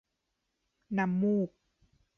[0.97, 1.49] น้ำมูก